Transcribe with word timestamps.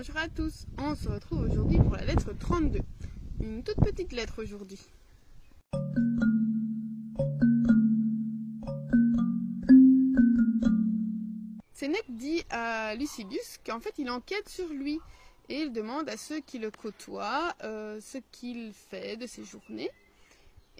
Bonjour 0.00 0.16
à 0.16 0.28
tous, 0.30 0.64
on 0.78 0.94
se 0.94 1.10
retrouve 1.10 1.40
aujourd'hui 1.40 1.76
pour 1.76 1.94
la 1.94 2.06
lettre 2.06 2.32
32. 2.32 2.80
Une 3.38 3.62
toute 3.62 3.76
petite 3.76 4.12
lettre 4.12 4.42
aujourd'hui. 4.42 4.78
Sénèque 11.74 12.06
dit 12.08 12.42
à 12.48 12.94
Lucilius 12.94 13.58
qu'en 13.66 13.78
fait 13.78 13.92
il 13.98 14.08
enquête 14.08 14.48
sur 14.48 14.68
lui 14.68 14.98
et 15.50 15.60
il 15.60 15.70
demande 15.70 16.08
à 16.08 16.16
ceux 16.16 16.40
qui 16.40 16.58
le 16.58 16.70
côtoient 16.70 17.54
euh, 17.62 18.00
ce 18.00 18.16
qu'il 18.32 18.72
fait 18.72 19.18
de 19.18 19.26
ses 19.26 19.44
journées 19.44 19.90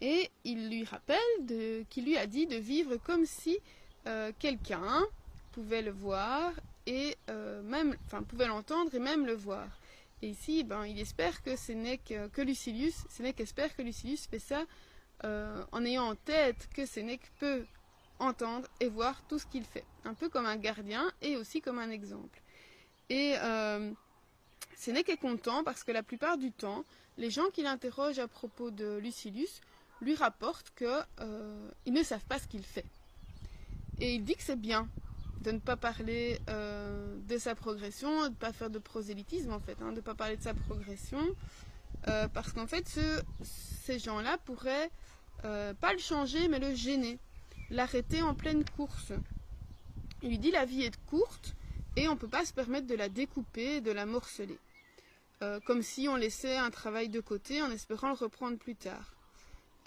et 0.00 0.30
il 0.44 0.70
lui 0.70 0.84
rappelle 0.84 1.84
qu'il 1.90 2.06
lui 2.06 2.16
a 2.16 2.26
dit 2.26 2.46
de 2.46 2.56
vivre 2.56 2.96
comme 2.96 3.26
si 3.26 3.58
euh, 4.06 4.32
quelqu'un 4.38 5.04
pouvait 5.52 5.82
le 5.82 5.90
voir 5.90 6.54
et 6.90 7.16
euh, 7.30 7.62
même, 7.62 7.96
enfin 8.04 8.22
pouvait 8.22 8.48
l'entendre 8.48 8.94
et 8.94 8.98
même 8.98 9.24
le 9.24 9.34
voir. 9.34 9.68
Et 10.22 10.28
ici, 10.28 10.64
ben, 10.64 10.84
il 10.84 10.98
espère 11.00 11.42
que 11.42 11.72
n'est 11.72 11.98
que, 11.98 12.42
Lucilius, 12.42 13.04
Sénèque 13.08 13.40
espère 13.40 13.74
que 13.74 13.82
Lucilius 13.82 14.26
fait 14.26 14.38
ça 14.38 14.64
en 15.22 15.84
ayant 15.84 16.04
en 16.04 16.14
tête 16.14 16.68
que 16.74 16.86
Sénèque 16.86 17.30
peut 17.38 17.66
entendre 18.20 18.68
et 18.80 18.88
voir 18.88 19.22
tout 19.28 19.38
ce 19.38 19.46
qu'il 19.46 19.64
fait, 19.64 19.84
un 20.04 20.14
peu 20.14 20.28
comme 20.28 20.46
un 20.46 20.56
gardien 20.56 21.10
et 21.22 21.36
aussi 21.36 21.60
comme 21.60 21.78
un 21.78 21.90
exemple. 21.90 22.40
Et 23.08 23.34
euh, 23.38 23.90
Sénèque 24.76 25.08
est 25.08 25.16
content 25.16 25.64
parce 25.64 25.82
que 25.82 25.92
la 25.92 26.02
plupart 26.02 26.38
du 26.38 26.52
temps, 26.52 26.84
les 27.18 27.30
gens 27.30 27.48
qui 27.52 27.62
l'interrogent 27.62 28.20
à 28.20 28.28
propos 28.28 28.70
de 28.70 28.98
Lucilius 28.98 29.60
lui 30.00 30.14
rapportent 30.14 30.70
qu'ils 30.76 31.04
euh, 31.20 31.70
ne 31.86 32.02
savent 32.02 32.24
pas 32.26 32.38
ce 32.38 32.46
qu'il 32.46 32.62
fait. 32.62 32.86
Et 33.98 34.14
il 34.14 34.24
dit 34.24 34.34
que 34.34 34.42
c'est 34.42 34.60
bien 34.60 34.88
de 35.40 35.52
ne 35.52 35.58
pas 35.58 35.76
parler 35.76 36.38
euh, 36.48 37.16
de 37.28 37.38
sa 37.38 37.54
progression, 37.54 38.24
de 38.24 38.28
ne 38.28 38.34
pas 38.34 38.52
faire 38.52 38.70
de 38.70 38.78
prosélytisme 38.78 39.52
en 39.52 39.60
fait, 39.60 39.76
hein, 39.82 39.90
de 39.90 39.96
ne 39.96 40.00
pas 40.00 40.14
parler 40.14 40.36
de 40.36 40.42
sa 40.42 40.54
progression, 40.54 41.22
euh, 42.08 42.28
parce 42.28 42.52
qu'en 42.52 42.66
fait 42.66 42.86
ces 43.42 43.98
gens-là 43.98 44.38
pourraient 44.44 44.90
pas 45.42 45.94
le 45.94 45.98
changer 45.98 46.48
mais 46.48 46.58
le 46.58 46.74
gêner 46.74 47.18
l'arrêter 47.70 48.20
en 48.22 48.34
pleine 48.34 48.64
course. 48.76 49.12
Il 50.22 50.30
lui 50.30 50.38
dit 50.38 50.50
la 50.50 50.64
vie 50.64 50.82
est 50.82 50.96
courte 51.06 51.54
et 51.96 52.08
on 52.08 52.12
ne 52.12 52.18
peut 52.18 52.28
pas 52.28 52.44
se 52.44 52.52
permettre 52.52 52.86
de 52.86 52.94
la 52.94 53.08
découper, 53.08 53.80
de 53.80 53.90
la 53.90 54.06
morceler. 54.06 54.58
Euh, 55.42 55.58
comme 55.64 55.82
si 55.82 56.06
on 56.08 56.16
laissait 56.16 56.56
un 56.56 56.70
travail 56.70 57.08
de 57.08 57.20
côté 57.20 57.62
en 57.62 57.70
espérant 57.70 58.08
le 58.08 58.14
reprendre 58.14 58.58
plus 58.58 58.76
tard. 58.76 59.14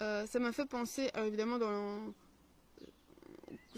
Euh, 0.02 0.26
ça 0.26 0.40
m'a 0.40 0.50
fait 0.50 0.66
penser, 0.66 1.10
évidemment, 1.16 1.58
dans, 1.58 2.12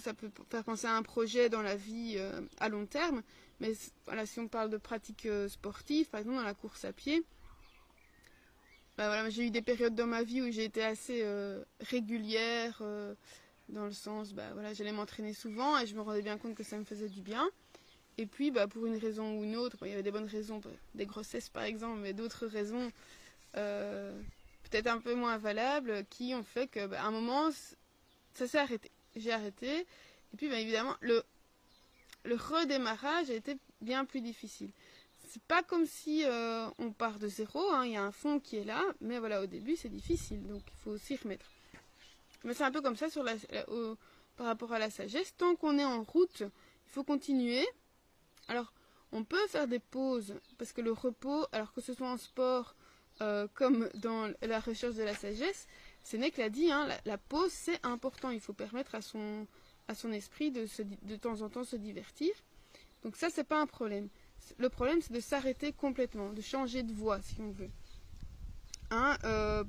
ça 0.00 0.14
peut 0.14 0.30
faire 0.50 0.64
penser 0.64 0.86
à 0.86 0.94
un 0.94 1.02
projet 1.02 1.48
dans 1.48 1.62
la 1.62 1.76
vie 1.76 2.14
euh, 2.16 2.40
à 2.58 2.68
long 2.68 2.86
terme, 2.86 3.22
mais 3.60 3.72
voilà, 4.04 4.26
si 4.26 4.40
on 4.40 4.48
parle 4.48 4.70
de 4.70 4.76
pratiques 4.76 5.28
sportives, 5.48 6.08
par 6.08 6.20
exemple 6.20 6.36
dans 6.36 6.44
la 6.44 6.54
course 6.54 6.84
à 6.84 6.92
pied, 6.92 7.24
bah 8.96 9.08
voilà, 9.08 9.28
j'ai 9.30 9.46
eu 9.46 9.50
des 9.50 9.62
périodes 9.62 9.94
dans 9.94 10.06
ma 10.06 10.22
vie 10.22 10.42
où 10.42 10.50
j'ai 10.50 10.64
été 10.64 10.82
assez 10.82 11.24
régulière 11.80 12.82
dans 13.68 13.84
le 13.84 13.92
sens, 13.92 14.32
bah 14.32 14.50
voilà, 14.54 14.72
j'allais 14.74 14.92
m'entraîner 14.92 15.34
souvent 15.34 15.78
et 15.78 15.86
je 15.86 15.94
me 15.94 16.00
rendais 16.00 16.22
bien 16.22 16.38
compte 16.38 16.54
que 16.54 16.62
ça 16.62 16.78
me 16.78 16.84
faisait 16.84 17.08
du 17.08 17.20
bien. 17.20 17.46
Et 18.18 18.26
puis, 18.26 18.50
bah, 18.50 18.66
pour 18.66 18.86
une 18.86 18.96
raison 18.96 19.38
ou 19.38 19.44
une 19.44 19.56
autre, 19.56 19.76
il 19.82 19.88
y 19.88 19.92
avait 19.92 20.02
des 20.02 20.10
bonnes 20.10 20.26
raisons, 20.26 20.60
des 20.94 21.06
grossesses 21.06 21.50
par 21.50 21.64
exemple, 21.64 22.00
mais 22.00 22.12
d'autres 22.12 22.46
raisons 22.46 22.90
euh, 23.56 24.18
peut-être 24.64 24.86
un 24.86 25.00
peu 25.00 25.14
moins 25.14 25.36
valables 25.36 26.04
qui 26.08 26.34
ont 26.34 26.42
fait 26.42 26.70
bah, 26.88 27.04
un 27.04 27.10
moment, 27.10 27.50
ça 28.34 28.46
s'est 28.46 28.58
arrêté. 28.58 28.90
J'ai 29.16 29.32
arrêté. 29.32 29.80
Et 29.80 30.36
puis, 30.36 30.48
bah, 30.48 30.58
évidemment, 30.58 30.94
le, 31.00 31.22
redémarrage 32.24 33.30
a 33.30 33.34
été 33.34 33.56
bien 33.80 34.04
plus 34.04 34.20
difficile. 34.20 34.70
C'est 35.28 35.42
pas 35.42 35.62
comme 35.62 35.86
si 35.86 36.24
euh, 36.24 36.68
on 36.78 36.92
part 36.92 37.18
de 37.18 37.28
zéro, 37.28 37.60
hein, 37.72 37.84
il 37.84 37.92
y 37.92 37.96
a 37.96 38.02
un 38.02 38.12
fond 38.12 38.38
qui 38.38 38.56
est 38.56 38.64
là, 38.64 38.82
mais 39.00 39.18
voilà, 39.18 39.42
au 39.42 39.46
début 39.46 39.74
c'est 39.76 39.88
difficile, 39.88 40.46
donc 40.46 40.62
il 40.68 40.76
faut 40.84 40.96
s'y 40.98 41.16
remettre. 41.16 41.46
Mais 42.44 42.54
c'est 42.54 42.62
un 42.62 42.70
peu 42.70 42.80
comme 42.80 42.96
ça 42.96 43.06
par 44.36 44.46
rapport 44.46 44.72
à 44.72 44.78
la 44.78 44.88
sagesse. 44.88 45.34
Tant 45.36 45.56
qu'on 45.56 45.78
est 45.78 45.84
en 45.84 46.02
route, 46.04 46.40
il 46.40 46.92
faut 46.92 47.02
continuer. 47.02 47.66
Alors, 48.48 48.72
on 49.12 49.24
peut 49.24 49.46
faire 49.48 49.66
des 49.66 49.80
pauses, 49.80 50.34
parce 50.58 50.72
que 50.72 50.80
le 50.80 50.92
repos, 50.92 51.46
alors 51.52 51.72
que 51.72 51.80
ce 51.80 51.92
soit 51.92 52.08
en 52.08 52.18
sport 52.18 52.76
euh, 53.22 53.48
comme 53.54 53.88
dans 53.94 54.30
la 54.42 54.60
recherche 54.60 54.94
de 54.94 55.02
la 55.02 55.14
sagesse, 55.14 55.66
Sénèque 56.06 56.36
l'a 56.36 56.50
dit, 56.50 56.70
hein, 56.70 56.86
la, 57.04 57.18
pause 57.18 57.50
c'est 57.50 57.84
important. 57.84 58.30
Il 58.30 58.38
faut 58.38 58.52
permettre 58.52 58.94
à 58.94 59.02
son, 59.02 59.44
à 59.88 59.94
son 59.96 60.12
esprit 60.12 60.52
de, 60.52 60.64
de 61.02 61.16
temps 61.16 61.42
en 61.42 61.48
temps 61.48 61.64
se 61.64 61.74
divertir. 61.74 62.30
Donc 63.02 63.16
ça, 63.16 63.28
c'est 63.28 63.42
pas 63.42 63.60
un 63.60 63.66
problème. 63.66 64.08
Le 64.58 64.68
problème, 64.68 65.00
c'est 65.02 65.12
de 65.12 65.18
s'arrêter 65.18 65.72
complètement, 65.72 66.32
de 66.32 66.40
changer 66.40 66.84
de 66.84 66.92
voie, 66.92 67.20
si 67.22 67.40
on 67.40 67.50
veut. 67.50 67.70
Hein, 68.92 69.16
euh, 69.24 69.64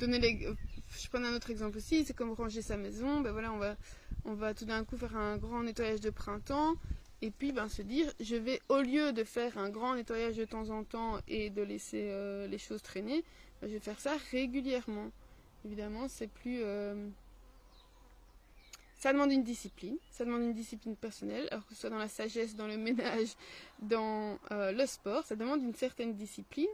donner 0.00 0.18
les, 0.18 0.48
je 0.88 1.08
prends 1.08 1.22
un 1.22 1.34
autre 1.34 1.50
exemple 1.50 1.76
aussi, 1.76 2.06
c'est 2.06 2.14
comme 2.14 2.32
ranger 2.32 2.62
sa 2.62 2.78
maison, 2.78 3.20
ben 3.20 3.32
voilà, 3.32 3.52
on 3.52 3.58
va, 3.58 3.76
on 4.24 4.32
va 4.32 4.54
tout 4.54 4.64
d'un 4.64 4.82
coup 4.82 4.96
faire 4.96 5.14
un 5.14 5.36
grand 5.36 5.62
nettoyage 5.62 6.00
de 6.00 6.08
printemps, 6.08 6.76
et 7.20 7.30
puis 7.30 7.52
ben, 7.52 7.68
se 7.68 7.82
dire, 7.82 8.10
je 8.18 8.36
vais, 8.36 8.62
au 8.70 8.80
lieu 8.80 9.12
de 9.12 9.24
faire 9.24 9.58
un 9.58 9.68
grand 9.68 9.94
nettoyage 9.94 10.36
de 10.36 10.46
temps 10.46 10.70
en 10.70 10.84
temps 10.84 11.18
et 11.28 11.50
de 11.50 11.60
laisser 11.60 12.08
euh, 12.08 12.46
les 12.46 12.56
choses 12.56 12.80
traîner, 12.80 13.24
ben, 13.60 13.68
je 13.68 13.74
vais 13.74 13.80
faire 13.80 14.00
ça 14.00 14.16
régulièrement. 14.30 15.10
Évidemment, 15.64 16.08
c'est 16.08 16.28
plus... 16.28 16.60
Euh, 16.62 17.08
ça 18.98 19.12
demande 19.12 19.30
une 19.30 19.44
discipline, 19.44 19.98
ça 20.10 20.24
demande 20.24 20.42
une 20.42 20.54
discipline 20.54 20.96
personnelle, 20.96 21.48
alors 21.50 21.66
que 21.66 21.74
ce 21.74 21.80
soit 21.82 21.90
dans 21.90 21.98
la 21.98 22.08
sagesse, 22.08 22.56
dans 22.56 22.66
le 22.66 22.76
ménage, 22.78 23.36
dans 23.80 24.38
euh, 24.50 24.72
le 24.72 24.86
sport, 24.86 25.24
ça 25.24 25.36
demande 25.36 25.62
une 25.62 25.74
certaine 25.74 26.14
discipline, 26.14 26.66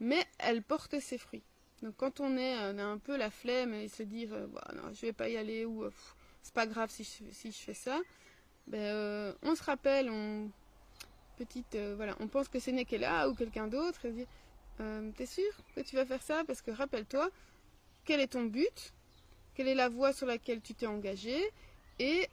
mais 0.00 0.24
elle 0.38 0.62
porte 0.62 0.98
ses 0.98 1.18
fruits. 1.18 1.42
Donc 1.82 1.94
quand 1.96 2.20
on, 2.20 2.36
est, 2.36 2.56
on 2.72 2.78
a 2.78 2.84
un 2.84 2.98
peu 2.98 3.16
la 3.16 3.30
flemme 3.30 3.72
et 3.74 3.88
se 3.88 4.02
dire 4.02 4.32
euh, 4.32 4.46
bah, 4.46 4.66
non, 4.74 4.92
je 4.92 5.00
vais 5.02 5.12
pas 5.12 5.28
y 5.28 5.36
aller 5.36 5.64
ou 5.64 5.84
euh, 5.84 5.90
c'est 6.42 6.52
pas 6.54 6.66
grave 6.66 6.90
si 6.90 7.04
je, 7.04 7.32
si 7.32 7.52
je 7.52 7.58
fais 7.58 7.74
ça, 7.74 7.98
ben, 8.66 8.80
euh, 8.80 9.32
on 9.42 9.54
se 9.54 9.62
rappelle, 9.62 10.10
on 10.10 10.50
petite 11.38 11.76
voilà, 11.96 12.14
on 12.20 12.28
pense 12.28 12.48
que 12.48 12.58
c'est 12.58 12.72
est 12.72 12.98
là 12.98 13.28
ou 13.28 13.34
quelqu'un 13.34 13.66
d'autre 13.66 14.04
et 14.04 14.12
dit 14.12 14.26
t'es 15.16 15.26
sûr 15.26 15.50
que 15.74 15.80
tu 15.80 15.96
vas 15.96 16.06
faire 16.06 16.22
ça? 16.22 16.42
Parce 16.46 16.62
que 16.62 16.70
rappelle-toi 16.70 17.30
quel 18.10 18.18
est 18.18 18.32
ton 18.32 18.42
but, 18.42 18.92
quelle 19.54 19.68
est 19.68 19.74
la 19.76 19.88
voie 19.88 20.12
sur 20.12 20.26
laquelle 20.26 20.60
tu 20.60 20.74
t'es 20.74 20.86
engagé 20.86 21.38
et 22.00 22.26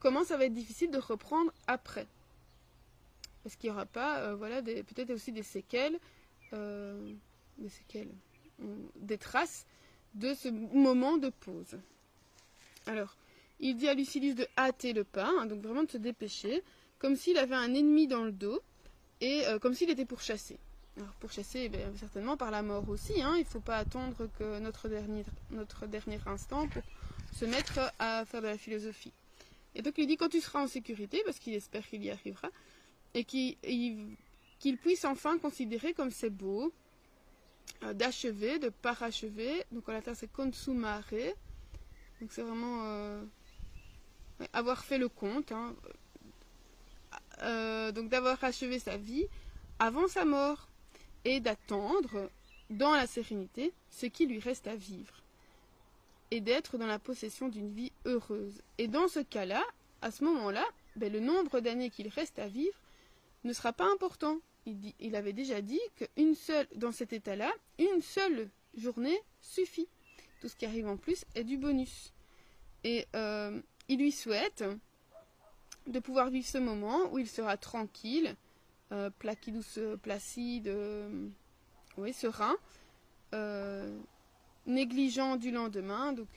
comment 0.00 0.24
ça 0.24 0.36
va 0.36 0.46
être 0.46 0.54
difficile 0.54 0.90
de 0.90 0.98
reprendre 0.98 1.52
après. 1.68 2.08
Parce 3.44 3.54
qu'il 3.54 3.70
n'y 3.70 3.76
aura 3.76 3.86
pas 3.86 4.34
voilà 4.34 4.60
peut-être 4.60 5.10
aussi 5.10 5.30
des 5.30 5.44
séquelles 5.44 6.00
des 6.50 7.68
séquelles, 7.68 8.10
des 8.96 9.18
traces 9.18 9.66
de 10.14 10.34
ce 10.34 10.48
moment 10.48 11.16
de 11.16 11.28
pause. 11.28 11.78
Alors, 12.86 13.14
il 13.60 13.76
dit 13.76 13.88
à 13.88 13.94
Lucilius 13.94 14.34
de 14.34 14.48
hâter 14.56 14.92
le 14.92 15.04
pas, 15.04 15.28
hein, 15.28 15.46
donc 15.46 15.62
vraiment 15.62 15.84
de 15.84 15.92
se 15.92 15.96
dépêcher, 15.96 16.64
comme 16.98 17.14
s'il 17.14 17.38
avait 17.38 17.54
un 17.54 17.72
ennemi 17.72 18.08
dans 18.08 18.24
le 18.24 18.32
dos 18.32 18.60
et 19.20 19.46
euh, 19.46 19.60
comme 19.60 19.74
s'il 19.74 19.90
était 19.90 20.06
pourchassé. 20.06 20.58
Alors 20.98 21.12
pourchassé, 21.20 21.70
eh 21.72 21.98
certainement 21.98 22.36
par 22.36 22.50
la 22.50 22.62
mort 22.62 22.88
aussi. 22.88 23.22
Hein, 23.22 23.34
il 23.36 23.44
ne 23.44 23.44
faut 23.44 23.60
pas 23.60 23.76
attendre 23.76 24.28
que 24.36 24.58
notre 24.58 24.88
dernier, 24.88 25.24
notre 25.50 25.86
dernier 25.86 26.18
instant 26.26 26.66
pour 26.66 26.82
se 27.32 27.44
mettre 27.44 27.92
à 28.00 28.24
faire 28.24 28.42
de 28.42 28.48
la 28.48 28.58
philosophie. 28.58 29.12
Et 29.76 29.82
donc 29.82 29.94
il 29.96 30.08
dit 30.08 30.16
quand 30.16 30.28
tu 30.28 30.40
seras 30.40 30.60
en 30.60 30.66
sécurité, 30.66 31.22
parce 31.24 31.38
qu'il 31.38 31.54
espère 31.54 31.86
qu'il 31.86 32.02
y 32.02 32.10
arrivera, 32.10 32.48
et 33.14 33.22
qu'il 33.22 34.76
puisse 34.78 35.04
enfin 35.04 35.38
considérer 35.38 35.94
comme 35.94 36.10
c'est 36.10 36.30
beau, 36.30 36.72
euh, 37.84 37.92
d'achever, 37.92 38.58
de 38.58 38.68
parachever. 38.68 39.64
Donc 39.70 39.88
en 39.88 39.92
latin 39.92 40.14
c'est 40.14 40.32
consumare. 40.32 41.04
Donc 42.20 42.32
c'est 42.32 42.42
vraiment 42.42 42.82
euh, 42.86 43.24
avoir 44.52 44.84
fait 44.84 44.98
le 44.98 45.08
compte. 45.08 45.52
Hein. 45.52 45.76
Euh, 47.42 47.92
donc 47.92 48.08
d'avoir 48.08 48.42
achevé 48.42 48.80
sa 48.80 48.96
vie 48.96 49.26
avant 49.78 50.08
sa 50.08 50.24
mort 50.24 50.68
et 51.24 51.40
d'attendre 51.40 52.30
dans 52.70 52.92
la 52.92 53.06
sérénité 53.06 53.72
ce 53.90 54.06
qui 54.06 54.26
lui 54.26 54.38
reste 54.38 54.66
à 54.66 54.76
vivre 54.76 55.14
et 56.30 56.40
d'être 56.40 56.76
dans 56.76 56.86
la 56.86 56.98
possession 56.98 57.48
d'une 57.48 57.70
vie 57.70 57.92
heureuse. 58.04 58.60
Et 58.76 58.86
dans 58.86 59.08
ce 59.08 59.20
cas-là, 59.20 59.64
à 60.02 60.10
ce 60.10 60.24
moment-là, 60.24 60.64
ben, 60.96 61.12
le 61.12 61.20
nombre 61.20 61.60
d'années 61.60 61.90
qu'il 61.90 62.08
reste 62.08 62.38
à 62.38 62.48
vivre 62.48 62.76
ne 63.44 63.52
sera 63.52 63.72
pas 63.72 63.90
important 63.90 64.38
il, 65.00 65.16
avait 65.16 65.32
déjà 65.32 65.60
dit 65.60 65.80
qu'une 65.96 66.34
seule, 66.34 66.66
dans 66.74 66.92
cet 66.92 67.12
état-là, 67.12 67.50
une 67.78 68.02
seule 68.02 68.48
journée 68.76 69.18
suffit. 69.40 69.88
Tout 70.40 70.48
ce 70.48 70.56
qui 70.56 70.66
arrive 70.66 70.88
en 70.88 70.96
plus 70.96 71.24
est 71.34 71.44
du 71.44 71.56
bonus. 71.56 72.12
Et 72.84 73.06
euh, 73.16 73.60
il 73.88 73.98
lui 73.98 74.12
souhaite 74.12 74.64
de 75.86 75.98
pouvoir 76.00 76.30
vivre 76.30 76.46
ce 76.46 76.58
moment 76.58 77.10
où 77.12 77.18
il 77.18 77.28
sera 77.28 77.56
tranquille, 77.56 78.36
euh, 78.92 79.10
placidus, 79.18 79.80
placide, 80.02 80.68
euh, 80.68 81.28
oui, 81.96 82.12
serein, 82.12 82.56
euh, 83.34 83.98
négligent 84.66 85.36
du 85.36 85.50
lendemain, 85.50 86.12
donc 86.12 86.28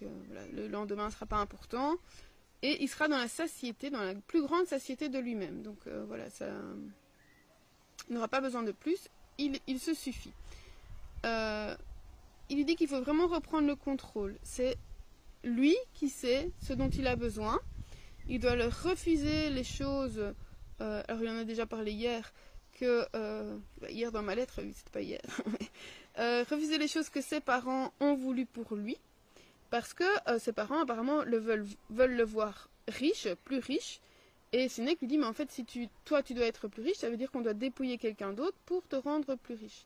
le 0.53 0.67
lendemain 0.67 1.07
ne 1.07 1.11
sera 1.11 1.25
pas 1.25 1.37
important, 1.37 1.95
et 2.61 2.83
il 2.83 2.87
sera 2.87 3.07
dans 3.07 3.17
la 3.17 3.27
satiété, 3.27 3.89
dans 3.89 4.03
la 4.03 4.15
plus 4.15 4.41
grande 4.41 4.65
satiété 4.65 5.09
de 5.09 5.19
lui-même. 5.19 5.61
Donc 5.61 5.87
voilà, 6.07 6.29
ça, 6.29 6.45
Il 8.09 8.15
n'aura 8.15 8.27
pas 8.27 8.41
besoin 8.41 8.63
de 8.63 8.71
plus, 8.71 9.09
il, 9.67 9.79
se 9.79 9.93
suffit. 9.93 10.33
Euh, 11.25 11.75
il 12.49 12.65
dit 12.65 12.75
qu'il 12.75 12.87
faut 12.87 13.01
vraiment 13.01 13.27
reprendre 13.27 13.67
le 13.67 13.75
contrôle. 13.75 14.37
C'est 14.43 14.77
lui 15.43 15.75
qui 15.93 16.09
sait 16.09 16.51
ce 16.61 16.73
dont 16.73 16.89
il 16.89 17.07
a 17.07 17.15
besoin. 17.15 17.59
Il 18.27 18.39
doit 18.39 18.53
refuser 18.53 19.49
les 19.49 19.63
choses. 19.63 20.33
Euh, 20.81 21.01
alors, 21.07 21.23
il 21.23 21.29
en 21.29 21.37
a 21.37 21.43
déjà 21.43 21.65
parlé 21.65 21.91
hier, 21.91 22.33
que. 22.73 23.05
Euh, 23.15 23.57
bah, 23.79 23.89
hier 23.89 24.11
dans 24.11 24.23
ma 24.23 24.35
lettre, 24.35 24.61
oui, 24.61 24.73
c'était 24.75 24.91
pas 24.91 25.01
hier. 25.01 25.21
refuser 26.49 26.77
les 26.77 26.87
choses 26.87 27.09
que 27.09 27.21
ses 27.21 27.39
parents 27.39 27.93
ont 27.99 28.15
voulu 28.15 28.45
pour 28.45 28.75
lui. 28.75 28.97
Parce 29.69 29.93
que 29.93 30.03
ses 30.39 30.51
parents, 30.51 30.81
apparemment, 30.81 31.23
le 31.23 31.37
veulent, 31.37 31.67
le 31.89 32.23
voir 32.23 32.69
riche, 32.89 33.29
plus 33.45 33.59
riche. 33.59 34.01
Et 34.51 34.67
Sénèque 34.67 34.99
lui 34.99 35.07
dit, 35.07 35.17
mais 35.17 35.25
en 35.25 35.33
fait, 35.33 35.49
si 35.49 35.63
tu, 35.63 35.87
toi, 36.03 36.21
tu 36.21 36.33
dois 36.33 36.45
être 36.45 36.67
plus 36.67 36.83
riche, 36.83 36.97
ça 36.97 37.09
veut 37.09 37.15
dire 37.15 37.31
qu'on 37.31 37.39
doit 37.39 37.53
dépouiller 37.53 37.97
quelqu'un 37.97 38.33
d'autre 38.33 38.57
pour 38.65 38.85
te 38.85 38.97
rendre 38.97 39.35
plus 39.35 39.55
riche. 39.55 39.85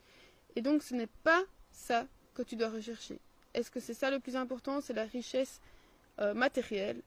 Et 0.55 0.61
donc, 0.61 0.81
ce 0.81 0.95
n'est 0.95 1.09
pas 1.23 1.43
ça 1.71 2.07
que 2.33 2.41
tu 2.41 2.55
dois 2.55 2.69
rechercher. 2.69 3.19
Est-ce 3.53 3.69
que 3.69 3.79
c'est 3.79 3.93
ça 3.93 4.09
le 4.09 4.19
plus 4.19 4.35
important? 4.35 4.81
C'est 4.81 4.93
la 4.93 5.05
richesse 5.05 5.61
euh, 6.19 6.33
matérielle? 6.33 7.01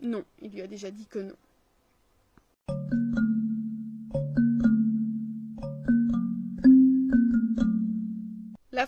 Non, 0.00 0.24
il 0.42 0.50
lui 0.50 0.60
a 0.60 0.66
déjà 0.66 0.90
dit 0.90 1.06
que 1.06 1.20
non. 1.20 1.36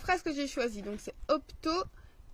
Phrase 0.01 0.21
que 0.21 0.33
j'ai 0.33 0.47
choisie, 0.47 0.81
donc 0.81 0.99
c'est 0.99 1.15
opto 1.27 1.71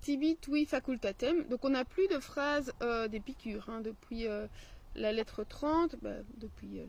tibit 0.01 0.37
tui 0.37 0.65
facultatem. 0.65 1.43
Donc 1.47 1.63
on 1.65 1.69
n'a 1.69 1.85
plus 1.85 2.07
de 2.07 2.19
phrase 2.19 2.71
euh, 2.81 3.07
des 3.07 3.19
piqûres 3.19 3.69
hein, 3.69 3.81
depuis 3.81 4.27
euh, 4.27 4.47
la 4.95 5.11
lettre 5.11 5.43
30, 5.43 5.95
bah, 6.01 6.15
depuis 6.37 6.81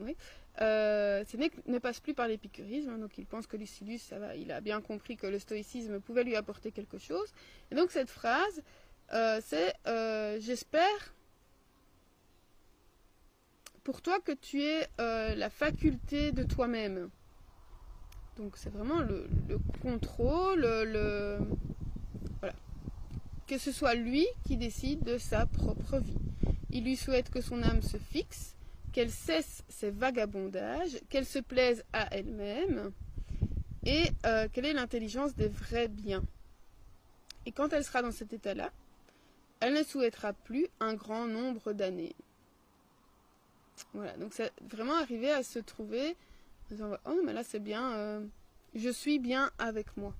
oui, 0.00 0.16
euh, 0.60 1.24
ne 1.66 1.78
passe 1.78 2.00
plus 2.00 2.14
par 2.14 2.28
l'épicurisme, 2.28 2.90
hein, 2.90 2.98
donc 2.98 3.18
il 3.18 3.26
pense 3.26 3.46
que 3.46 3.56
Lucilius, 3.56 4.02
ça 4.02 4.18
va, 4.18 4.36
il 4.36 4.52
a 4.52 4.60
bien 4.60 4.80
compris 4.80 5.16
que 5.16 5.26
le 5.26 5.38
stoïcisme 5.38 6.00
pouvait 6.00 6.24
lui 6.24 6.36
apporter 6.36 6.70
quelque 6.72 6.98
chose. 6.98 7.32
Et 7.70 7.74
donc 7.74 7.90
cette 7.90 8.10
phrase, 8.10 8.62
euh, 9.12 9.40
c'est 9.44 9.74
euh, 9.86 10.38
J'espère 10.40 11.14
pour 13.82 14.02
toi 14.02 14.20
que 14.20 14.32
tu 14.32 14.62
es 14.62 14.86
euh, 15.00 15.34
la 15.34 15.48
faculté 15.50 16.30
de 16.32 16.42
toi-même. 16.42 17.08
Donc 18.38 18.56
c'est 18.56 18.70
vraiment 18.70 19.00
le, 19.00 19.28
contrôle, 19.82 20.60
le, 20.60 21.38
voilà. 22.38 22.54
Que 23.46 23.58
ce 23.58 23.72
soit 23.72 23.94
lui 23.94 24.26
qui 24.46 24.56
décide 24.56 25.02
de 25.02 25.18
sa 25.18 25.46
propre 25.46 25.98
vie. 25.98 26.18
Il 26.70 26.84
lui 26.84 26.96
souhaite 26.96 27.30
que 27.30 27.40
son 27.40 27.62
âme 27.62 27.82
se 27.82 27.96
fixe 27.96 28.54
qu'elle 28.92 29.10
cesse 29.10 29.64
ses 29.68 29.90
vagabondages, 29.90 30.98
qu'elle 31.08 31.26
se 31.26 31.38
plaise 31.38 31.84
à 31.92 32.14
elle-même 32.14 32.92
et 33.84 34.04
euh, 34.26 34.48
quelle 34.52 34.66
est 34.66 34.72
l'intelligence 34.72 35.34
des 35.34 35.48
vrais 35.48 35.88
biens. 35.88 36.24
Et 37.46 37.52
quand 37.52 37.72
elle 37.72 37.84
sera 37.84 38.02
dans 38.02 38.12
cet 38.12 38.32
état-là, 38.32 38.70
elle 39.60 39.74
ne 39.74 39.82
souhaitera 39.82 40.32
plus 40.32 40.66
un 40.80 40.94
grand 40.94 41.26
nombre 41.26 41.72
d'années. 41.72 42.14
Voilà, 43.94 44.16
donc 44.16 44.32
c'est 44.34 44.52
vraiment 44.68 44.96
arriver 44.96 45.30
à 45.30 45.42
se 45.42 45.58
trouver, 45.58 46.16
oh 47.06 47.20
mais 47.24 47.32
là 47.32 47.44
c'est 47.44 47.60
bien, 47.60 47.92
euh, 47.92 48.26
je 48.74 48.90
suis 48.90 49.18
bien 49.18 49.50
avec 49.58 49.96
moi. 49.96 50.14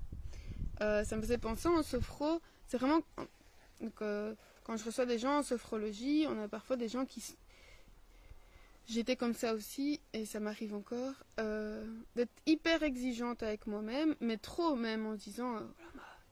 Euh, 0.81 1.05
ça 1.05 1.17
me 1.17 1.23
faisait 1.23 1.39
penser 1.39 1.69
en 1.69 1.83
sophro, 1.83 2.41
c'est 2.67 2.79
vraiment, 2.79 3.01
quand 3.95 4.77
je 4.77 4.85
reçois 4.85 5.07
des 5.07 5.19
gens 5.19 5.39
en 5.39 5.43
sophrologie, 5.43 6.27
on 6.29 6.43
a 6.43 6.49
parfois 6.49 6.77
des 6.77 6.89
gens 6.89 7.05
qui, 7.05 7.23
J'étais 8.89 9.17
comme 9.17 9.35
ça 9.35 9.53
aussi, 9.53 10.01
et 10.15 10.25
ça 10.25 10.41
m'arrive 10.41 10.75
encore, 10.75 11.13
euh, 11.39 11.85
d'être 12.17 12.33
hyper 12.47 12.83
exigeante 12.83 13.43
avec 13.43 13.67
moi-même, 13.67 14.17
mais 14.21 14.39
trop 14.39 14.77
même 14.77 15.05
en 15.05 15.13
disant, 15.13 15.57
euh, 15.57 15.61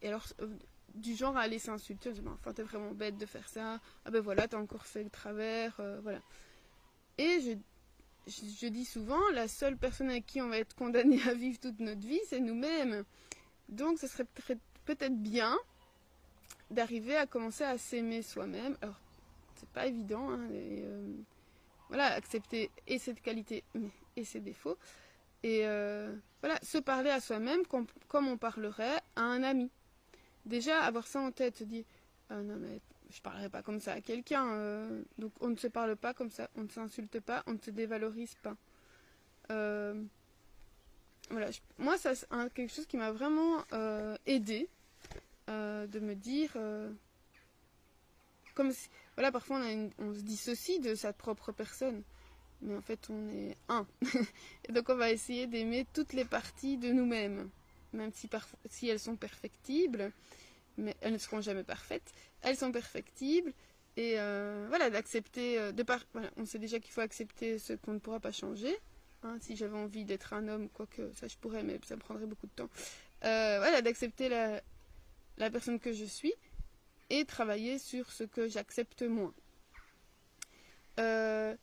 et 0.01 0.09
alors, 0.09 0.27
euh, 0.41 0.49
du 0.95 1.15
genre 1.15 1.37
à 1.37 1.43
aller 1.43 1.59
s'insulter, 1.59 2.09
en 2.09 2.33
enfin, 2.33 2.55
t'es 2.55 2.63
vraiment 2.63 2.93
bête 2.93 3.19
de 3.19 3.27
faire 3.27 3.47
ça, 3.47 3.79
ah 4.07 4.11
ben 4.11 4.23
voilà, 4.23 4.49
t'as 4.49 4.57
encore 4.57 4.87
fait 4.87 5.05
le 5.05 5.11
travers, 5.11 5.79
voilà. 6.03 6.21
Et 7.19 7.41
je, 7.43 7.59
je, 8.27 8.67
dis 8.67 8.85
souvent, 8.85 9.21
la 9.33 9.49
seule 9.49 9.77
personne 9.77 10.11
avec 10.11 10.27
qui 10.27 10.41
on 10.43 10.49
va 10.49 10.59
être 10.59 10.75
condamné 10.75 11.21
à 11.29 11.35
vivre 11.35 11.59
toute 11.61 11.81
notre 11.81 12.07
vie, 12.07 12.21
c'est 12.29 12.41
nous-mêmes. 12.41 13.05
Donc, 13.69 13.99
ce 13.99 14.07
serait 14.07 14.27
peut-être 14.85 15.17
bien 15.17 15.57
d'arriver 16.71 17.17
à 17.17 17.27
commencer 17.27 17.65
à 17.65 17.79
s'aimer 17.79 18.23
soi-même. 18.23 18.77
Alors, 18.83 18.99
c'est 19.57 19.69
pas 19.71 19.87
évident, 19.87 20.31
hein, 20.31 20.49
voilà, 21.89 22.07
accepter 22.07 22.71
et 22.87 22.99
cette 22.99 23.21
qualité 23.21 23.65
et 24.17 24.25
ses 24.25 24.41
défauts. 24.41 24.79
Et 25.43 25.61
euh, 25.65 26.15
voilà, 26.41 26.59
se 26.63 26.79
parler 26.79 27.11
à 27.11 27.21
soi-même 27.21 27.65
comme, 27.67 27.87
on 28.13 28.37
parlerait 28.37 29.01
à 29.15 29.23
un 29.23 29.43
ami. 29.43 29.71
Déjà, 30.45 30.83
avoir 30.83 31.07
ça 31.07 31.21
en 31.21 31.31
tête, 31.31 31.57
se 31.57 31.65
dire 31.65 31.85
ah 32.29 32.43
non, 32.43 32.57
mais 32.57 32.81
je 33.11 33.21
parlerai 33.21 33.49
pas 33.49 33.63
comme 33.63 33.81
ça 33.81 33.93
à 33.93 34.01
quelqu'un. 34.01 34.47
Euh, 34.49 35.03
donc, 35.19 35.33
on 35.41 35.49
ne 35.49 35.57
se 35.57 35.67
parle 35.67 35.97
pas 35.97 36.15
comme 36.15 36.31
ça, 36.31 36.51
on 36.57 36.63
ne 36.63 36.69
s'insulte 36.69 37.21
pas, 37.21 37.43
on 37.47 37.53
ne 37.53 37.59
se 37.59 37.71
dévalorise 37.71 38.35
pas. 38.43 38.57
Euh, 39.51 40.03
voilà, 41.31 41.49
moi, 41.79 41.99
ça 41.99 42.15
c'est 42.15 42.27
quelque 42.55 42.73
chose 42.73 42.87
qui 42.87 42.97
m'a 42.97 43.13
vraiment 43.13 43.65
aidé 44.27 44.69
de 45.49 46.01
me 46.01 46.15
dire 46.15 46.57
comme 48.57 48.73
voilà, 49.15 49.31
parfois 49.31 49.61
on, 49.99 50.15
se 50.15 50.21
dissocie 50.21 50.81
de 50.81 50.95
sa 50.95 51.13
propre 51.13 51.53
personne, 51.53 52.03
mais 52.63 52.75
en 52.75 52.81
fait 52.81 53.09
on 53.11 53.29
est 53.29 53.57
un. 53.69 53.87
et 54.69 54.73
donc 54.73 54.89
on 54.89 54.97
va 54.97 55.13
essayer 55.13 55.47
d'aimer 55.47 55.87
toutes 55.93 56.15
les 56.15 56.25
parties 56.25 56.79
de 56.79 56.91
nous-mêmes, 56.91 57.51
même 57.93 58.13
si, 58.13 58.29
si 58.71 58.89
elles 58.89 58.99
sont 58.99 59.15
perfectibles, 59.15 60.11
mais 60.77 60.97
elles 61.01 61.13
ne 61.13 61.19
seront 61.19 61.41
jamais 61.41 61.65
parfaites. 61.65 62.13
Elles 62.43 62.57
sont 62.57 62.73
perfectibles 62.73 63.53
et 63.97 64.15
euh, 64.19 64.67
voilà 64.69 64.91
d'accepter. 64.91 65.59
Euh, 65.59 65.73
on 66.37 66.45
sait 66.45 66.59
déjà 66.59 66.79
qu'il 66.79 66.93
faut 66.93 67.01
accepter 67.01 67.59
ce 67.59 67.73
qu'on 67.73 67.95
ne 67.95 67.99
pourra 67.99 68.21
pas 68.21 68.33
changer. 68.33 68.77
Hein, 69.23 69.39
si 69.41 69.57
j'avais 69.57 69.77
envie 69.77 70.05
d'être 70.05 70.35
un 70.35 70.47
homme, 70.49 70.69
quoique 70.69 71.11
ça 71.15 71.29
je 71.29 71.37
pourrais, 71.39 71.63
mais 71.63 71.81
ça 71.85 71.97
me 71.97 72.01
prendrait 72.01 72.27
beaucoup 72.27 72.47
de 72.47 72.53
temps. 72.53 72.69
Euh, 73.25 73.59
voilà, 73.59 73.81
d'accepter 73.81 74.29
la, 74.29 74.61
personne 75.51 75.81
que 75.81 75.93
je 75.93 76.05
suis 76.05 76.35
et 77.09 77.25
travailler 77.25 77.79
sur 77.79 78.13
ce 78.13 78.25
que 78.25 78.49
j'accepte 78.49 79.03
moins. 79.03 79.33
Je 80.99 81.57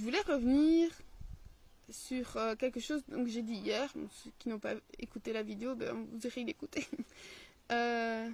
voulais 0.00 0.20
revenir 0.20 0.88
sur 1.88 2.38
quelque 2.58 2.78
chose 2.78 3.02
que 3.10 3.26
j'ai 3.26 3.42
dit 3.42 3.54
hier. 3.54 3.92
ceux 4.22 4.30
qui 4.38 4.48
n'ont 4.48 4.60
pas 4.60 4.74
écouté 5.00 5.32
la 5.32 5.42
vidéo, 5.42 5.74
ben, 5.74 6.06
vous 6.12 6.26
irez 6.26 6.44
l'écouter. 6.44 6.86
euh, 7.70 8.28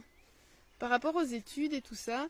par 0.79 0.91
rapport 0.91 1.17
aux 1.17 1.23
études 1.23 1.73
et 1.73 1.83
tout 1.83 1.95
ça, 1.95 2.29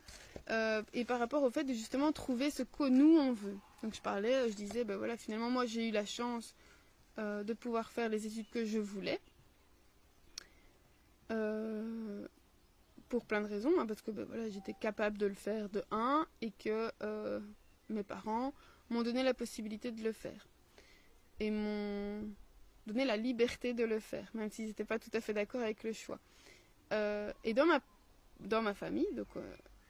euh, 0.50 0.82
et 0.92 1.04
par 1.04 1.18
rapport 1.18 1.42
au 1.42 1.50
fait 1.50 1.64
de 1.64 1.72
justement 1.72 2.12
trouver 2.12 2.50
ce 2.50 2.62
que 2.62 2.88
nous 2.88 3.16
on 3.18 3.32
veut. 3.32 3.56
Donc 3.82 3.94
je 3.94 4.00
parlais, 4.00 4.48
je 4.48 4.54
disais, 4.54 4.84
ben 4.84 4.96
voilà, 4.96 5.16
finalement 5.16 5.50
moi 5.50 5.66
j'ai 5.66 5.88
eu 5.88 5.92
la 5.92 6.06
chance 6.06 6.54
de 7.18 7.54
pouvoir 7.54 7.90
faire 7.90 8.10
les 8.10 8.26
études 8.26 8.50
que 8.50 8.66
je 8.66 8.78
voulais. 8.78 9.20
Euh, 11.30 12.26
pour 13.08 13.24
plein 13.24 13.40
de 13.40 13.46
raisons, 13.46 13.72
hein, 13.78 13.86
parce 13.86 14.02
que 14.02 14.10
ben, 14.10 14.24
voilà, 14.24 14.48
j'étais 14.48 14.72
capable 14.72 15.16
de 15.16 15.26
le 15.26 15.34
faire 15.34 15.68
de 15.68 15.82
un 15.90 16.26
et 16.40 16.50
que 16.50 16.90
euh, 17.02 17.40
mes 17.88 18.02
parents 18.02 18.52
m'ont 18.90 19.02
donné 19.02 19.22
la 19.22 19.32
possibilité 19.34 19.92
de 19.92 20.02
le 20.02 20.12
faire 20.12 20.48
et 21.38 21.50
m'ont 21.50 22.28
donné 22.86 23.04
la 23.04 23.16
liberté 23.16 23.74
de 23.74 23.84
le 23.84 24.00
faire, 24.00 24.28
même 24.34 24.50
s'ils 24.50 24.66
n'étaient 24.66 24.84
pas 24.84 24.98
tout 24.98 25.10
à 25.12 25.20
fait 25.20 25.34
d'accord 25.34 25.60
avec 25.60 25.84
le 25.84 25.92
choix. 25.92 26.18
Euh, 26.92 27.32
et 27.44 27.54
dans 27.54 27.66
ma, 27.66 27.80
dans 28.40 28.62
ma 28.62 28.74
famille, 28.74 29.12
donc 29.14 29.28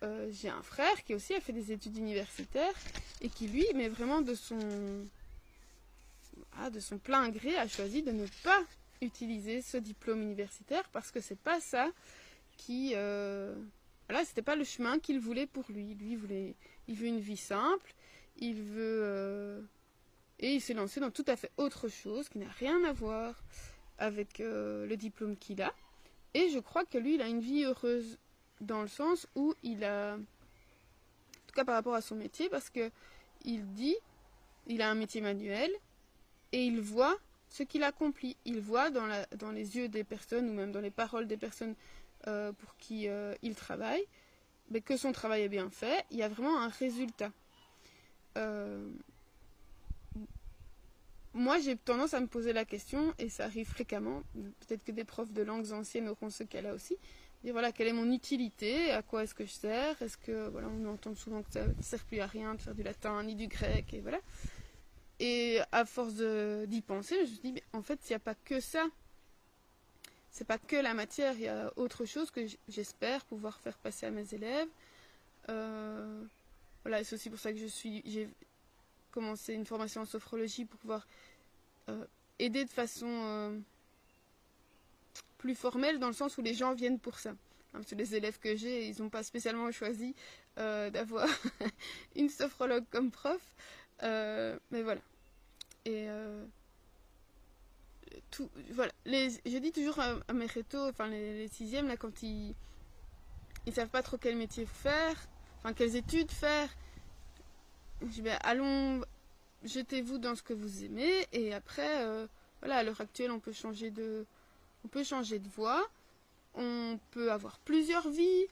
euh, 0.02 0.28
j'ai 0.30 0.48
un 0.48 0.62
frère 0.62 1.02
qui 1.04 1.14
aussi 1.14 1.34
a 1.34 1.40
fait 1.40 1.52
des 1.52 1.72
études 1.72 1.96
universitaires 1.96 2.74
et 3.20 3.28
qui 3.28 3.48
lui, 3.48 3.66
mais 3.74 3.88
vraiment 3.88 4.20
de 4.20 4.34
son, 4.34 4.58
de 6.72 6.80
son 6.80 6.98
plein 6.98 7.28
gré, 7.28 7.56
a 7.56 7.68
choisi 7.68 8.02
de 8.02 8.12
ne 8.12 8.26
pas 8.42 8.62
utiliser 9.02 9.62
ce 9.62 9.76
diplôme 9.76 10.22
universitaire 10.22 10.88
parce 10.92 11.10
que 11.10 11.20
c'est 11.20 11.38
pas 11.38 11.60
ça 11.60 11.90
qui 12.56 12.92
euh, 12.94 13.54
voilà 14.08 14.24
c'était 14.24 14.42
pas 14.42 14.56
le 14.56 14.64
chemin 14.64 14.98
qu'il 14.98 15.20
voulait 15.20 15.46
pour 15.46 15.64
lui. 15.68 15.94
Lui 15.94 16.12
il 16.12 16.18
voulait 16.18 16.54
il 16.88 16.96
veut 16.96 17.06
une 17.06 17.20
vie 17.20 17.36
simple 17.36 17.94
il 18.38 18.62
veut 18.62 19.00
euh, 19.04 19.60
et 20.38 20.54
il 20.54 20.60
s'est 20.60 20.74
lancé 20.74 21.00
dans 21.00 21.10
tout 21.10 21.24
à 21.26 21.36
fait 21.36 21.50
autre 21.56 21.88
chose 21.88 22.28
qui 22.28 22.38
n'a 22.38 22.50
rien 22.58 22.84
à 22.84 22.92
voir 22.92 23.34
avec 23.98 24.40
euh, 24.40 24.86
le 24.86 24.96
diplôme 24.96 25.36
qu'il 25.36 25.62
a 25.62 25.72
et 26.36 26.50
je 26.50 26.58
crois 26.58 26.84
que 26.84 26.98
lui 26.98 27.14
il 27.14 27.22
a 27.22 27.28
une 27.28 27.40
vie 27.40 27.64
heureuse 27.64 28.18
dans 28.60 28.82
le 28.82 28.88
sens 28.88 29.26
où 29.34 29.54
il 29.62 29.84
a 29.84 30.14
en 30.14 31.46
tout 31.46 31.54
cas 31.54 31.64
par 31.64 31.74
rapport 31.74 31.94
à 31.94 32.02
son 32.02 32.14
métier 32.14 32.50
parce 32.50 32.68
que 32.68 32.90
il 33.44 33.66
dit 33.72 33.96
il 34.66 34.82
a 34.82 34.90
un 34.90 34.94
métier 34.94 35.22
manuel 35.22 35.70
et 36.52 36.64
il 36.64 36.80
voit 36.80 37.16
ce 37.48 37.62
qu'il 37.62 37.82
accomplit. 37.82 38.36
Il 38.44 38.60
voit 38.60 38.90
dans, 38.90 39.06
les 39.52 39.76
yeux 39.76 39.88
des 39.88 40.04
personnes 40.04 40.48
ou 40.50 40.52
même 40.52 40.72
dans 40.72 40.80
les 40.80 40.90
paroles 40.90 41.26
des 41.26 41.36
personnes 41.36 41.74
euh, 42.26 42.52
pour 42.52 42.76
qui 42.76 43.08
euh, 43.08 43.34
il 43.42 43.54
travaille, 43.54 44.04
que 44.84 44.96
son 44.96 45.12
travail 45.12 45.42
est 45.42 45.48
bien 45.48 45.70
fait, 45.70 46.04
il 46.10 46.18
y 46.18 46.22
a 46.22 46.28
vraiment 46.28 46.60
un 46.60 46.68
résultat. 46.68 47.30
Euh, 48.36 48.90
moi, 51.36 51.60
j'ai 51.60 51.76
tendance 51.76 52.14
à 52.14 52.20
me 52.20 52.26
poser 52.26 52.52
la 52.52 52.64
question, 52.64 53.14
et 53.18 53.28
ça 53.28 53.44
arrive 53.44 53.68
fréquemment, 53.68 54.22
peut-être 54.34 54.82
que 54.82 54.92
des 54.92 55.04
profs 55.04 55.32
de 55.32 55.42
langues 55.42 55.70
anciennes 55.72 56.08
auront 56.08 56.30
ce 56.30 56.44
cas-là 56.44 56.74
aussi, 56.74 56.96
dire 57.44 57.52
voilà, 57.52 57.72
quelle 57.72 57.88
est 57.88 57.92
mon 57.92 58.10
utilité, 58.10 58.90
à 58.90 59.02
quoi 59.02 59.22
est-ce 59.22 59.34
que 59.34 59.44
je 59.44 59.52
sers, 59.52 60.00
est-ce 60.00 60.16
que, 60.16 60.48
voilà, 60.48 60.68
on 60.68 60.86
entend 60.86 61.14
souvent 61.14 61.42
que 61.42 61.52
ça 61.52 61.66
ne 61.66 61.82
sert 61.82 62.04
plus 62.04 62.20
à 62.20 62.26
rien 62.26 62.54
de 62.54 62.60
faire 62.62 62.74
du 62.74 62.82
latin 62.82 63.22
ni 63.22 63.34
du 63.34 63.48
grec, 63.48 63.92
et 63.92 64.00
voilà. 64.00 64.18
Et 65.20 65.60
à 65.72 65.84
force 65.84 66.14
d'y 66.14 66.80
penser, 66.80 67.16
je 67.16 67.20
me 67.20 67.26
suis 67.26 67.52
dit, 67.52 67.62
en 67.72 67.82
fait, 67.82 68.00
il 68.08 68.12
n'y 68.12 68.16
a 68.16 68.20
pas 68.20 68.34
que 68.34 68.60
ça. 68.60 68.86
C'est 70.30 70.46
pas 70.46 70.58
que 70.58 70.76
la 70.76 70.92
matière, 70.92 71.34
il 71.34 71.42
y 71.42 71.48
a 71.48 71.72
autre 71.76 72.04
chose 72.04 72.30
que 72.30 72.46
j'espère 72.68 73.24
pouvoir 73.24 73.58
faire 73.60 73.78
passer 73.78 74.04
à 74.04 74.10
mes 74.10 74.34
élèves. 74.34 74.68
Euh, 75.48 76.22
voilà, 76.82 77.02
c'est 77.04 77.14
aussi 77.14 77.30
pour 77.30 77.38
ça 77.38 77.52
que 77.52 77.58
je 77.58 77.66
suis, 77.66 78.02
j'ai 79.16 79.20
commencé 79.22 79.54
une 79.54 79.64
formation 79.64 80.02
en 80.02 80.04
sophrologie 80.04 80.64
pour 80.66 80.78
pouvoir 80.78 81.06
euh, 81.88 82.04
aider 82.38 82.64
de 82.64 82.70
façon 82.70 83.06
euh, 83.08 83.58
plus 85.38 85.54
formelle, 85.54 85.98
dans 85.98 86.08
le 86.08 86.12
sens 86.12 86.36
où 86.36 86.42
les 86.42 86.54
gens 86.54 86.74
viennent 86.74 86.98
pour 86.98 87.18
ça. 87.18 87.30
Hein, 87.30 87.36
parce 87.72 87.86
que 87.86 87.94
les 87.94 88.14
élèves 88.14 88.38
que 88.38 88.56
j'ai, 88.56 88.88
ils 88.88 89.00
n'ont 89.00 89.08
pas 89.08 89.22
spécialement 89.22 89.70
choisi 89.72 90.14
d'avoir 90.56 91.28
une 92.16 92.28
sophrologue 92.28 92.84
comme 92.90 93.10
prof. 93.10 93.40
Euh, 94.02 94.58
mais 94.70 94.82
voilà. 94.82 95.00
Et 95.84 96.08
euh, 96.08 96.44
tout, 98.30 98.50
voilà. 98.72 98.92
Les, 99.04 99.30
je 99.30 99.58
dis 99.58 99.72
toujours 99.72 99.98
à, 100.00 100.32
mes 100.32 100.46
rétos, 100.46 100.88
enfin 100.88 101.08
les, 101.08 101.48
sixièmes, 101.48 101.88
là, 101.88 101.96
quand 101.96 102.22
ils 102.22 102.54
ils 103.66 103.72
savent 103.72 103.88
pas 103.88 104.02
trop 104.02 104.16
quel 104.16 104.36
métier 104.36 104.66
faire, 104.66 105.16
enfin 105.58 105.72
quelles 105.72 105.96
études 105.96 106.30
faire, 106.30 106.68
ben, 108.00 108.38
allons, 108.42 109.02
jetez-vous 109.64 110.18
dans 110.18 110.34
ce 110.34 110.42
que 110.42 110.52
vous 110.52 110.84
aimez 110.84 111.26
et 111.32 111.54
après, 111.54 112.04
euh, 112.04 112.26
voilà, 112.60 112.76
à 112.78 112.82
l'heure 112.82 113.00
actuelle, 113.00 113.30
on 113.30 113.40
peut 113.40 113.52
changer 113.52 113.90
de, 113.90 114.26
on 114.84 114.88
peut 114.88 115.04
changer 115.04 115.38
de 115.38 115.48
voie, 115.48 115.88
on 116.54 116.98
peut 117.10 117.32
avoir 117.32 117.58
plusieurs 117.60 118.08
vies 118.08 118.46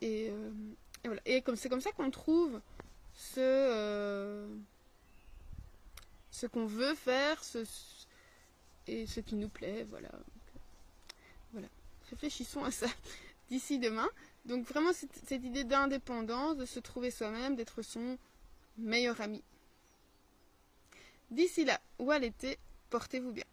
et, 0.00 0.26
et 0.26 0.32
voilà. 1.04 1.20
Et 1.24 1.42
comme 1.42 1.56
c'est 1.56 1.68
comme 1.68 1.80
ça 1.80 1.92
qu'on 1.92 2.10
trouve 2.10 2.60
ce 3.14 4.46
ce 6.32 6.46
qu'on 6.46 6.66
veut 6.66 6.94
faire 6.94 7.40
et 8.88 9.06
ce 9.06 9.20
qui 9.20 9.36
nous 9.36 9.48
plaît. 9.48 9.86
Voilà. 9.88 10.10
voilà. 11.52 11.68
Réfléchissons 12.10 12.64
à 12.64 12.70
ça 12.70 12.88
d'ici 13.48 13.78
demain. 13.78 14.08
Donc 14.44 14.66
vraiment 14.66 14.92
cette, 14.92 15.14
cette 15.26 15.44
idée 15.44 15.64
d'indépendance, 15.64 16.56
de 16.56 16.64
se 16.64 16.80
trouver 16.80 17.10
soi-même, 17.10 17.54
d'être 17.54 17.82
son 17.82 18.18
meilleur 18.78 19.20
ami. 19.20 19.42
D'ici 21.30 21.64
là, 21.64 21.80
ou 21.98 22.10
à 22.10 22.18
l'été, 22.18 22.58
portez-vous 22.90 23.32
bien? 23.32 23.44